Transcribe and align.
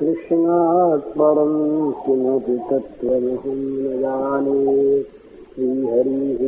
कृष्णात् 0.00 1.06
परं 1.18 1.54
किमपि 1.90 2.56
तत्त्वमहं 2.70 3.60
न 3.82 3.84
जाने। 4.00 4.62
श्रीहरिः 5.54 6.42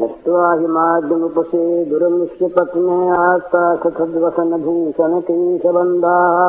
दत्त्वा 0.00 0.46
हिमाद्यमुपसे 0.60 1.62
दुरमिष्य 1.90 2.48
पत्ने 2.56 2.96
आस्ता 3.16 3.62
सखद्वसनभूषणकेशबन्धाः 3.82 6.40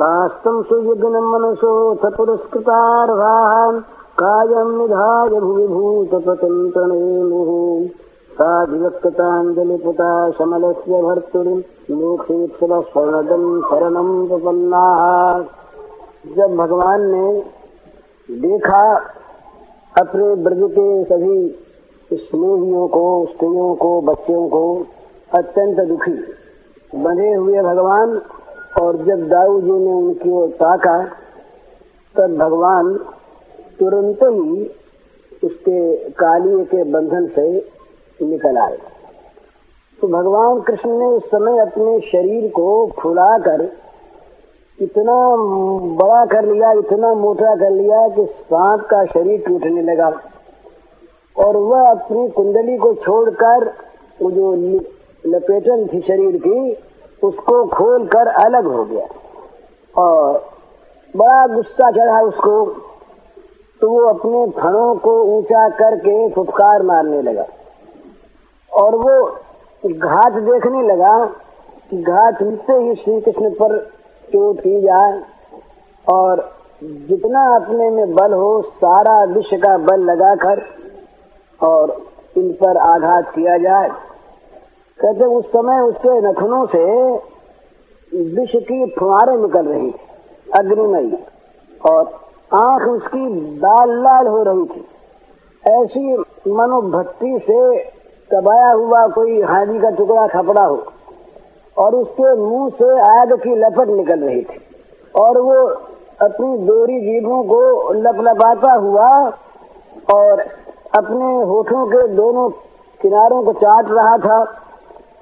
तास्तम् 0.00 0.66
सुविघ्नमनसोऽथ 0.70 2.04
पुरस्कृतार्हान् 2.16 3.78
कायम् 4.22 4.74
निधाय 4.78 5.32
भुवि 5.46 5.66
भूतपतिम् 5.72 6.60
प्रणेमुः 6.76 7.50
साधिवक्ताञ्जलिपुता 8.38 10.08
शमलस्य 10.30 10.98
भर्तुरिम् 11.02 11.62
शरणदम् 12.88 13.46
शरणम् 13.62 14.28
प्रपन्नाः 14.28 15.00
जब 16.36 16.54
भगवान 16.56 17.06
ने 17.06 17.42
देखा 18.40 18.82
अपने 20.00 20.34
ब्रज 20.34 20.60
के 20.70 21.04
सभी 21.04 21.38
स्नेहियों 22.10 22.86
को, 22.88 23.26
स्त्रियों 23.26 23.74
को, 23.74 24.00
बच्चों 24.00 24.48
को 24.48 24.62
अत्यंत 25.34 25.80
दुखी 25.80 26.12
बने 26.94 27.34
हुए 27.34 27.62
भगवान 27.62 28.20
और 28.82 28.96
जब 28.96 29.26
दाऊ 29.28 29.60
जी 29.60 29.72
ने 29.72 29.92
उनकी 29.92 30.30
ओर 30.30 30.48
ताका, 30.48 30.98
तब 32.14 32.36
भगवान 32.36 32.94
तुरंत 33.78 34.22
ही 34.22 34.70
उसके 35.44 35.96
कालिए 36.12 36.64
के 36.64 36.84
बंधन 36.84 37.26
से 37.26 37.77
निकल 38.26 38.58
आए। 38.58 38.78
तो 40.00 40.08
भगवान 40.08 40.60
कृष्ण 40.60 40.98
ने 40.98 41.04
उस 41.04 41.24
समय 41.24 41.58
अपने 41.58 42.00
शरीर 42.00 42.50
को 42.50 42.90
फुलाकर 43.00 43.72
इतना 44.80 45.36
बड़ा 46.04 46.26
कर 46.26 46.44
लिया, 46.44 46.72
इतना 46.72 47.14
मोटा 47.14 47.56
कर 47.56 47.70
लिया 47.70 48.08
कि 48.08 48.24
सांप 48.24 48.80
का 48.80 49.04
शरीर 49.04 49.44
टूटने 49.46 49.82
लगा। 49.82 50.12
और 51.38 51.56
वह 51.56 51.90
अपनी 51.90 52.28
कुंडली 52.28 52.76
को 52.76 52.94
छोड़कर, 52.94 53.72
वो 54.22 54.30
जो 54.30 54.52
लपेटन 55.26 55.86
थी 55.86 56.00
शरीर 56.00 56.36
की, 56.36 56.72
उसको 57.22 57.66
खोलकर 57.66 58.26
अलग 58.26 58.66
हो 58.66 58.84
गया। 58.84 59.06
और 60.02 60.44
बड़ा 61.16 61.46
गुस्सा 61.46 61.90
चढ़ा 61.90 62.20
उसको। 62.20 62.66
तो 63.80 63.90
वो 63.90 64.00
अपने 64.00 64.46
फणों 64.46 64.94
को 64.94 65.22
ऊँचा 65.22 65.68
करके 65.68 66.28
फुफकार 66.28 66.82
मारने 66.82 67.22
लगा। 67.22 67.46
और 68.78 68.94
वो 68.94 69.26
घाट 69.88 70.32
देखने 70.32 70.82
लगा 70.82 71.26
कि 71.90 72.02
घाट 72.02 72.42
मिलते 72.42 72.72
ही 72.72 72.94
श्री 72.94 73.20
कृष्ण 73.20 73.50
पर 73.50 73.78
चोट 74.28 74.60
की 74.60 74.80
जाए 74.80 75.20
और 76.06 76.50
जितना 76.82 77.44
अपने 77.56 77.90
में 77.90 78.14
बल 78.14 78.32
हो, 78.32 78.62
सारा 78.62 79.22
विश्व 79.24 79.56
का 79.56 79.76
बल 79.78 80.00
लगाकर 80.00 80.62
और 81.60 81.96
इन 82.36 82.52
पर 82.52 82.76
आघात 82.76 83.32
किया 83.34 83.56
जाए। 83.58 83.88
कहते 84.98 85.24
उस 85.24 85.46
समय 85.46 85.80
उसके 85.80 86.20
नखनों 86.20 86.66
से 86.66 86.84
विष 88.12 88.52
की 88.62 88.84
फुहारें 88.98 89.36
निकल 89.36 89.66
रही 89.66 89.90
थी, 89.90 89.98
अग्निमयी, 90.58 91.18
और 91.80 92.04
आँख 92.54 92.88
उसकी 92.88 93.26
लाल 93.56 93.90
लाल 94.02 94.26
हो 94.26 94.42
रही 94.42 94.64
थी। 94.64 94.86
ऐसी 95.64 96.16
मनोभक्ति 96.52 97.38
से 97.42 97.58
दबाया 98.32 98.70
हुआ 98.70 99.06
कोई 99.06 99.40
हानि 99.42 99.78
का 99.80 99.90
टुकड़ा 99.90 100.26
खपड़ा 100.26 100.62
हो 100.62 100.86
और 101.76 101.94
उसके 101.94 102.34
मुँह 102.36 102.68
से 102.70 102.88
आग 103.00 103.32
की 103.32 103.54
लपट 103.56 103.88
निकल 103.88 104.20
रही 104.20 104.42
थी 104.42 104.60
और 105.14 105.38
वो 105.40 105.54
अपनी 106.22 106.58
दोरी 106.58 107.00
जीभों 107.00 107.42
को 107.44 107.92
लपलपाता 107.92 108.72
हुआ 108.72 109.08
और 110.14 110.40
अपने 110.96 111.32
होठों 111.44 111.86
के 111.86 112.06
दोनों 112.08 112.48
किनारों 113.00 113.42
को 113.42 113.52
चाट 113.52 113.90
रहा 113.90 114.16
था 114.18 114.38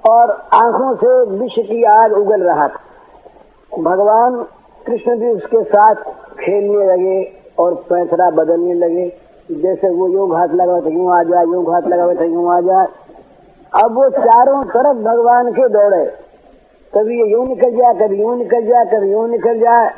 और 0.09 0.31
आँखों 0.53 0.95
से 0.95 1.09
विष 1.37 1.55
की 1.67 1.83
आग 1.83 2.13
उगल 2.13 2.43
रहा 2.43 2.67
था। 2.67 3.81
भगवान 3.81 4.43
कृष्ण 4.85 5.17
भी 5.19 5.29
उसके 5.29 5.63
साथ 5.63 5.95
खेलने 6.39 6.85
लगे 6.85 7.21
और 7.59 7.75
पैसरा 7.89 8.29
बदलने 8.31 8.73
लगे। 8.73 9.07
जैसे 9.49 9.89
वो 9.89 10.07
योग 10.09 10.33
हाथ 10.35 10.53
लगा 10.55 10.79
था 10.81 10.89
यूँ 10.89 11.11
आ 11.13 11.21
जाए 11.23 11.45
यूँ 11.45 11.63
हाथ 11.65 11.87
लगा 11.89 12.13
था 12.13 12.25
यूँ 12.25 12.49
आ 12.53 12.59
जाए 12.61 12.87
अब 13.73 13.95
वो 13.97 14.09
चारों 14.11 14.63
तरफ़ 14.65 14.97
भगवान 15.03 15.51
के 15.51 15.67
दौड़े। 15.69 16.03
कभी 16.93 17.19
ये 17.19 17.27
यूँ 17.31 17.45
निकल 17.47 17.71
जाए 17.77 17.93
कभी 17.97 18.19
यूँ 18.21 18.37
निकल 18.37 18.65
जाए 18.67 18.85
कभी 18.85 19.11
यूँ 19.11 19.27
निकल 19.29 19.59
जाए 19.59 19.89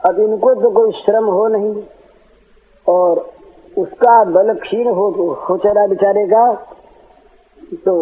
अब 0.00 0.18
इनको 0.20 0.54
तो 0.54 0.70
कोई 0.70 0.92
श्रम 1.00 1.24
हो 1.26 1.46
नहीं। 1.48 1.82
और 2.86 3.18
उसका 3.76 4.22
बल 4.26 4.54
क्षीण 4.54 4.88
हो, 4.88 5.08
हो 5.40 5.56
चला 5.56 5.86
बेचारे 5.86 6.26
का। 6.26 6.44
तो 7.84 7.94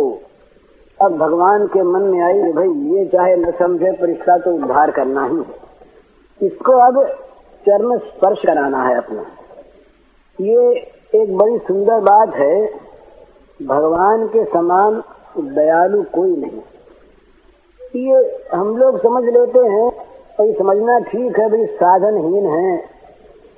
अब 0.98 1.16
भगवान 1.18 1.66
के 1.66 1.82
मन 1.84 2.02
में 2.02 2.20
आई 2.22 2.52
भाई 2.52 2.68
ये 2.92 3.04
चाहे 3.06 3.34
न 3.36 3.50
समझे 3.58 3.90
पर 3.92 4.10
इसका 4.10 4.36
तो 4.38 4.54
उद्धार 4.54 4.90
करना 4.90 5.26
ही 5.26 5.36
है। 5.36 6.46
इसको 6.46 6.72
अब 6.82 7.04
चरण 7.66 7.98
स्पर्श 7.98 8.42
कराना 8.46 8.82
है 8.84 8.96
अपना। 8.96 9.24
ये 10.40 10.90
एक 11.14 11.36
बड़ी 11.36 11.58
सुंदर 11.58 12.00
बात 12.00 12.34
है, 12.34 12.70
भगवान 13.66 14.26
के 14.26 14.44
समान 14.44 15.02
दयालु 15.38 16.02
कोई 16.02 16.36
नहीं। 16.36 16.60
ये 18.06 18.42
हम 18.52 18.76
लोग 18.76 19.02
समझ 19.02 19.24
लेते 19.24 19.58
हैं, 19.58 19.92
और 20.40 20.54
समझना 20.58 20.98
ठीक 20.98 21.38
है, 21.38 21.48
भाई, 21.48 21.66
साधनहीन 21.66 22.46
है 22.46 22.84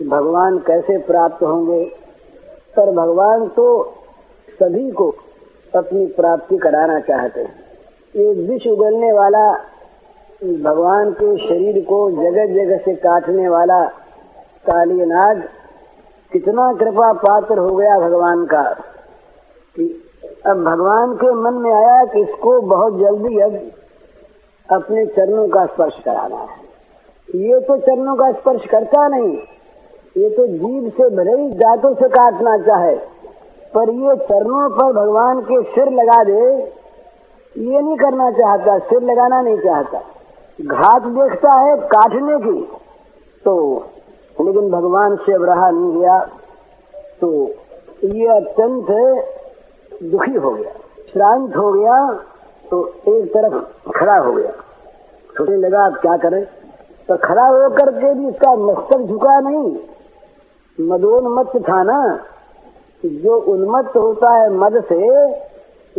भगवान 0.08 0.58
कैसे 0.58 0.98
प्राप्त 0.98 1.42
होंगे। 1.42 1.84
पर 2.76 2.90
भगवान 2.90 3.48
तो 3.48 3.94
सभी 4.60 4.90
को 4.90 5.14
अपनी 5.74 6.06
प्राप्ति 6.06 6.56
कराना 6.56 7.00
चाहते 7.00 7.40
हैं। 7.40 7.54
ये 8.16 8.32
विष 8.32 8.66
उगलने 8.66 9.12
वाला, 9.12 9.52
भगवान 10.44 11.10
के 11.10 11.48
शरीर 11.48 11.84
को 11.84 12.10
जगह 12.10 12.46
जगह 12.46 12.76
से 12.76 12.94
काटने 12.94 13.48
वाला 13.48 13.84
काली 14.66 15.04
कितना 16.32 16.72
कृपा 16.74 17.12
पात्र 17.20 17.58
हो 17.58 17.74
गया 17.76 17.98
भगवान 18.00 18.44
का 18.46 18.62
कि 19.76 19.84
अब 20.46 20.62
भगवान 20.64 21.14
के 21.14 21.32
मन 21.36 21.54
में 21.62 21.72
आया 21.72 22.04
कि 22.04 22.20
इसको 22.20 22.60
बहुत 22.68 22.98
जल्दी 22.98 23.38
अब 23.40 23.60
अपने 24.68 25.04
चरणों 25.08 25.46
का 25.48 25.64
स्पर्श 25.66 25.98
कराना 26.04 26.36
है। 26.38 26.58
ये 27.38 27.60
तो 27.60 27.76
चरणों 27.78 28.14
का 28.16 28.30
स्पर्श 28.32 28.66
करता 28.70 29.06
नहीं, 29.08 29.32
ये 30.16 30.30
तो 30.30 30.46
जीव 30.48 30.88
से 30.90 31.08
भले 31.16 31.40
ही 31.42 31.48
दांतों 31.56 31.94
से 31.94 32.08
काटना 32.10 32.56
चाहे, 32.60 32.94
पर 33.74 33.90
ये 33.96 34.16
चरणों 34.24 34.68
पर 34.70 34.92
भगवान 34.94 35.40
के 35.42 35.62
सिर 35.70 35.90
लगा 35.92 36.22
दे, 36.24 36.40
ये 37.54 37.80
नहीं 37.80 37.96
करना 37.98 38.30
चाहता, 38.32 38.78
सिर 38.80 39.02
लगाना 39.02 39.40
नहीं 39.40 39.58
चाहता। 39.58 39.98
घात 40.58 41.02
देखता 41.12 41.52
है 41.60 41.76
काटने 41.88 42.38
की 42.40 42.60
तो 43.44 43.54
लेकिन 44.44 44.70
भगवान 44.70 45.16
से 45.16 45.32
अब 45.32 45.44
रहा 45.44 45.70
नहीं 45.70 46.00
गया 46.00 46.18
तो 47.20 47.30
ये 48.04 48.26
अत्यंत 48.26 48.86
दुखी 50.02 50.34
हो 50.34 50.50
गया। 50.50 50.72
श्रांत 51.12 51.56
हो 51.56 51.72
गया 51.72 52.12
तो 52.70 52.88
एक 52.88 53.24
तरफ़ 53.26 53.90
खड़ा 53.90 54.16
हो 54.18 54.32
गया। 54.32 54.50
सोचने 55.36 55.56
लगा 55.56 55.84
आप 55.84 55.92
क्या 55.92 56.16
करें? 56.16 56.44
तो 57.08 57.16
खड़ा 57.16 57.46
होकर 57.46 57.90
के 57.90 58.14
भी 58.14 58.28
इसका 58.28 58.54
मस्तक 58.54 58.98
झुका 58.98 59.40
नहीं। 59.40 59.76
मदोन्मत्त 60.78 61.56
था 61.68 61.82
ना, 61.82 61.98
जो 63.04 63.36
उन्मत्त 63.40 63.96
होता 63.96 64.30
है 64.30 64.50
मद 64.50 64.84
से, 64.88 65.26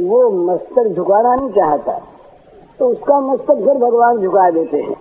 वो 0.05 0.31
मस्तक 0.31 0.83
झुकाना 0.83 1.35
नहीं 1.35 1.49
चाहता। 1.49 2.01
तो 2.79 2.89
उसका 2.89 3.19
मस्तक 3.19 3.55
फिर 3.55 3.73
भगवान 3.73 4.17
झुका 4.17 4.49
देते 4.49 4.77
हैं। 4.77 4.95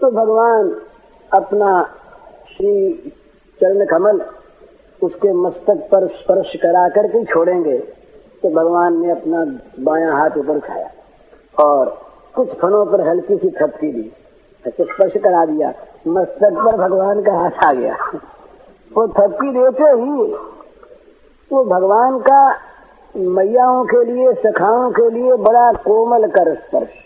तो 0.00 0.10
भगवान 0.10 0.76
अपना 1.32 1.88
श्री 2.56 3.12
चरण 3.60 3.84
कमल 3.86 4.20
उसके 5.02 5.32
मस्तक 5.32 5.88
पर 5.92 6.06
स्पर्श 6.08 6.52
करा 6.56 6.88
करके 6.88 7.24
छोड़ेंगे 7.24 7.78
तो 8.42 8.50
भगवान 8.50 9.00
ने 9.00 9.10
अपना 9.10 9.44
बाया 9.84 10.12
हाथ 10.12 10.36
ऊपर 10.38 10.56
उठाया 10.56 10.90
और 11.56 11.88
कुछ 12.34 12.52
फनों 12.52 12.84
पर 12.86 13.00
हल्की 13.08 13.36
सी 13.36 13.50
थपकी 13.50 13.92
दी। 13.92 14.10
ऐसे 14.64 14.84
स्पर्श 14.84 15.16
करा 15.16 15.44
दिया, 15.46 15.72
मस्तक 16.08 16.52
पर 16.56 16.76
भगवान 16.78 17.22
का 17.22 17.32
हाथ 17.32 17.64
आ 17.64 17.72
गया। 17.72 17.96
वो 18.92 19.06
थपकी 19.08 19.50
देते 19.52 19.90
ही 19.94 20.32
वो 21.50 21.64
भगवान 21.64 22.18
का 22.18 22.40
मैयाओं 23.16 23.84
के 23.84 24.04
लिए, 24.04 24.32
सखाओं 24.34 24.90
के 24.90 25.10
लिए 25.10 25.36
बड़ा 25.42 25.72
कोमल 25.84 26.26
कर 26.28 26.54
स्पर्श। 26.54 27.02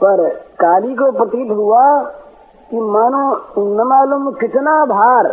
पर 0.00 0.28
काली 0.60 0.94
को 0.94 1.10
प्रतीत 1.12 1.50
हुआ 1.50 1.82
कि 2.70 2.76
मानो 2.76 3.24
न 3.58 3.86
मालूम 3.88 4.30
कितना 4.34 4.84
भार 4.86 5.26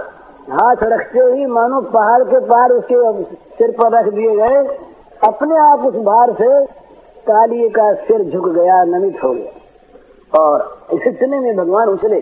हाथ 0.51 0.83
रखते 0.83 1.19
ही 1.19 1.45
मानो 1.47 1.81
पहाड़ 1.91 2.23
के 2.23 2.39
पार 2.45 2.71
उसके 2.71 3.23
सिर 3.57 3.71
पर 3.71 3.91
रख 3.91 4.07
दिए 4.13 4.35
गए। 4.37 4.63
अपने 5.21 5.57
आप 5.59 5.85
उस 5.85 5.95
भार 6.05 6.31
से 6.33 6.49
काली 7.27 7.69
का 7.69 7.93
सिर 7.93 8.23
झुक 8.23 8.47
गया, 8.49 8.83
नमित 8.83 9.23
हो 9.23 9.33
गया। 9.33 10.39
और 10.39 10.87
इतने 10.93 11.39
में 11.39 11.55
भगवान 11.55 11.89
उछले 11.89 12.21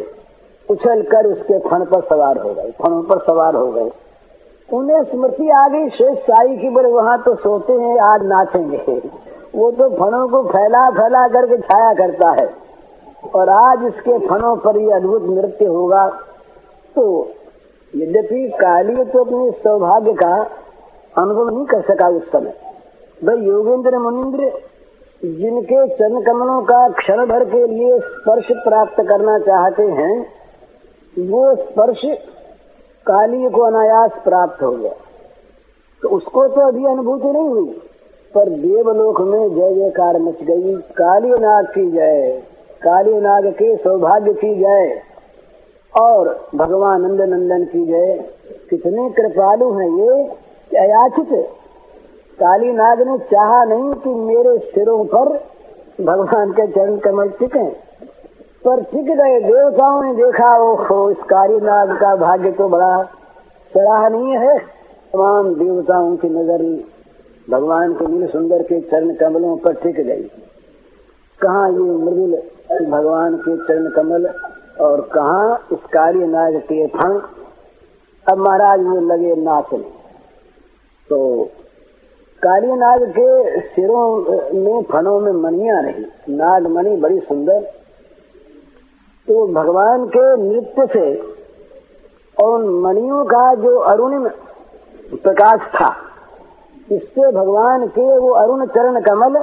उछल 0.69 1.01
कर 1.03 1.27
उसके 1.27 1.57
फण 1.59 1.85
पर 1.85 2.01
सवार 2.01 2.37
हो 2.37 2.53
गए, 2.53 2.71
फनों 2.81 3.01
पर 3.03 3.19
सवार 3.19 3.55
हो 3.55 3.67
गए। 3.67 3.91
उन्हें 4.69 5.03
स्मृति 5.03 5.49
आ 5.49 5.67
गई, 5.67 5.89
शेष 5.89 6.17
साई 6.19 6.57
की 6.57 6.69
बोले 6.69 6.89
वहाँ 6.89 7.21
तो 7.21 7.35
सोते 7.35 7.73
हैं, 7.73 7.99
आज 8.01 8.21
नाचेंगे। 8.23 9.01
वो 9.55 9.71
तो 9.71 9.89
फणों 9.95 10.27
को 10.27 10.43
फैला 10.43 10.89
फैला 10.91 11.27
करके 11.27 11.57
छाया 11.57 11.93
करता 11.93 12.29
है। 12.31 12.49
और 13.23 13.49
आज 13.49 13.83
इसके 13.85 14.17
फनों 14.27 14.55
पर 14.55 14.77
ये 14.77 14.91
अद्भुत 14.91 15.23
नृत्य 15.23 15.65
होगा 15.65 16.07
तो 16.95 17.03
यद्यपि 17.93 18.47
काली 18.55 19.03
तो 19.03 19.23
अपनी 19.23 19.51
सौभाग्य 19.59 20.13
का 20.13 20.35
अनुभव 21.15 21.49
नहीं 21.49 21.65
कर 21.65 21.81
सका 21.81 22.07
उस 22.07 22.31
समय। 22.31 22.53
भाई 23.25 23.37
योगेंद्र 23.37 23.97
मुनिंद्र, 23.97 24.51
जिनके 25.21 25.87
चरण 25.87 26.21
कमलों 26.21 26.61
का 26.61 26.87
क्षण 26.89 27.25
भर 27.25 27.43
के 27.45 27.65
लिए 27.67 27.99
स्पर्श 27.99 28.47
प्राप्त 28.63 29.01
करना 29.01 29.37
चाहते 29.39 29.83
हैं, 29.91 30.15
वो 31.15 31.55
स्पर्श 31.55 32.01
काली 33.05 33.49
को 33.49 33.61
अनायास 33.61 34.11
प्राप्त 34.23 34.63
हो 34.63 34.71
गया। 34.71 34.93
तो 36.01 36.09
उसको 36.09 36.47
तो 36.47 36.67
अभी 36.67 36.85
अनुभूति 36.85 37.31
नहीं 37.31 37.49
हुई, 37.49 37.69
पर 38.33 38.49
देवलोक 38.49 39.21
में 39.21 39.55
जय 39.55 39.73
जयकार 39.75 40.19
मच 40.19 40.43
गई। 40.43 40.75
काली 40.97 41.31
की 41.73 41.91
जय। 41.91 42.41
काली 42.81 43.13
नाग 43.13 43.47
के 43.47 43.75
सौभाग्य 43.77 44.33
की 44.33 44.53
जय। 44.55 45.01
और 45.93 46.47
भगवान 46.55 47.01
नंद 47.01 47.21
नंदन 47.21 47.63
की 47.63 47.85
जय। 47.85 48.29
कितने 48.69 49.09
कृपालु 49.09 49.71
हैं 49.73 49.89
ये 49.99 50.23
अयाचित। 50.79 51.33
काली 52.39 52.71
नाग 52.71 53.01
ने 53.01 53.17
चाहा 53.17 53.63
नहीं 53.63 53.93
कि 53.93 54.09
मेरे 54.09 54.57
सिरों 54.57 55.05
पर 55.05 55.29
भगवान 56.03 56.51
के 56.51 56.67
चरण 56.67 56.97
कमल 56.97 57.29
टिके। 57.29 57.69
पर 58.65 58.81
टिक 58.83 59.05
गए 59.05 59.39
देवताओं 59.39 60.01
ने 60.03 60.13
देखा, 60.15 60.55
ओहो, 60.57 61.09
इस 61.11 61.17
काली 61.17 61.59
नाग 61.59 61.97
का 61.97 62.15
भाग्य 62.15 62.51
तो 62.51 62.69
बड़ा 62.69 63.03
सराहनीय 63.73 64.37
है। 64.37 64.57
तमाम 65.13 65.55
देवताओं 65.55 66.15
की 66.15 66.29
नज़र 66.29 66.63
भगवान 67.49 67.93
के 67.93 68.05
नील 68.05 68.27
सुंदर 68.27 68.63
के 68.63 68.81
चरण 68.81 69.13
कमलों 69.13 69.57
पर 69.57 69.73
टिक 69.73 69.95
गई। 69.95 70.31
कहा 71.41 71.67
ये 71.67 71.97
मृदुल 71.99 72.35
भगवान 72.89 73.35
के 73.37 73.55
चरण 73.57 73.89
कमल 73.91 74.27
और 74.81 75.01
कहा 75.13 75.55
इस 75.71 75.79
कार्य 75.93 76.27
नाग 76.27 76.55
के 76.63 76.85
फण 76.89 77.19
अब 78.25 78.37
महाराज 78.37 78.79
वो 78.81 78.99
लगे 79.07 79.35
नाचने। 79.37 79.83
तो 81.09 81.19
काली 82.41 82.75
नाग 82.75 83.03
के 83.09 83.59
सिरों 83.61 84.05
में 84.55 84.81
फणों 84.83 85.19
में 85.19 85.31
मनिया 85.33 85.79
रही। 85.79 86.05
नाग 86.31 86.67
मणि 86.67 86.95
बड़ी 86.97 87.19
सुंदर। 87.21 87.59
तो 89.27 89.45
भगवान 89.53 90.05
के 90.07 90.25
नृत्य 90.39 90.85
से 90.93 91.05
और 92.37 92.63
मणियों 92.83 93.23
का 93.25 93.43
जो 93.55 93.77
अरुणिम 93.87 94.27
प्रकाश 95.15 95.59
था, 95.71 95.89
इससे 96.91 97.31
भगवान 97.31 97.85
के 97.89 98.17
वो 98.17 98.31
अरुण 98.35 98.65
चरण 98.67 99.01
कमल 99.01 99.37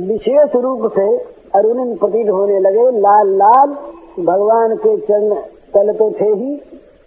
विशेष 0.00 0.54
रूप 0.56 0.92
से 0.92 1.06
अरुणिम 1.54 1.94
प्रतीत 1.96 2.30
होने 2.30 2.58
लगे, 2.60 2.82
लाल 3.00 3.28
लाल, 3.28 3.68
भगवान 4.24 4.76
के 4.76 4.96
चरण 4.96 5.34
तल 5.74 5.92
तो 5.92 6.10
थे 6.20 6.28
ही, 6.34 6.60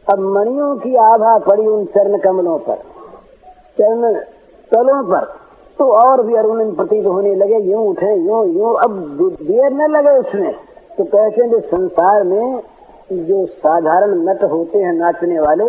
अब 0.08 0.20
मणियों 0.20 0.76
की 0.76 0.96
आभा 0.96 1.38
पड़ी 1.38 1.68
उन 1.68 1.86
चरण 1.86 2.18
कमलों 2.18 2.58
पर। 2.58 2.76
चरण 3.78 4.14
तलों 4.72 5.04
पर 5.04 5.26
तो 5.80 5.86
और 5.92 6.22
भी 6.24 6.36
अरुणिम 6.36 6.76
प्रतीत 6.76 7.06
होने 7.06 7.36
लगे, 7.36 7.58
यूँ 7.72 7.88
उठे, 7.88 8.14
यूँ 8.16 8.46
यूँ, 8.48 8.76
अब 8.76 8.92
देर 9.42 9.72
न 9.72 9.92
लगे 9.92 10.18
उसमें। 10.18 10.54
तो 10.98 11.04
कहते 11.04 11.46
हैं 11.46 11.60
संसार 11.60 12.24
में 12.24 12.62
जो 13.12 13.46
साधारण 13.46 14.12
नट 14.30 14.44
होते 14.44 14.80
हैं 14.80 14.94
नाचने 14.94 15.40
वाले, 15.40 15.64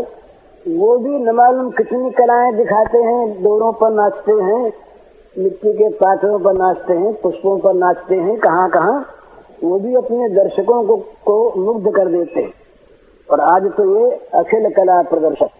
वो 0.66 0.96
भी 0.98 1.18
न 1.18 1.30
मालूम 1.30 1.70
कितनी 1.70 2.10
कलाएँ 2.10 2.52
दिखाते 2.52 2.98
हैं, 2.98 3.42
दौड़ों 3.42 3.72
पर 3.72 3.90
नाचते 3.90 4.32
हैं 4.32 4.72
मिट्टी 5.38 5.72
के 5.72 5.88
पात्रों 5.88 6.38
पर 6.38 6.52
नाचते 6.52 6.92
हैं 6.92 7.12
पुष्पों 7.20 7.58
पर 7.58 7.74
नाचते 7.74 8.14
हैं 8.14 8.38
कहाँ 8.38 8.68
कहाँ 8.70 9.06
वो 9.64 9.78
भी 9.78 9.94
अपने 9.94 10.28
दर्शकों 10.28 10.84
को, 10.84 10.96
को 10.96 11.54
मुग्ध 11.56 11.90
कर 11.96 12.08
देते 12.08 12.40
हैं। 12.40 12.52
और 13.30 13.40
आज 13.40 13.62
तो 13.62 13.84
ये 13.96 14.16
अखिल 14.34 14.70
कला 14.70 15.02
प्रदर्शक। 15.02 15.50